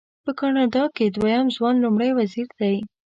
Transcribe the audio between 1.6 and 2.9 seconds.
لومړی وزیر دی.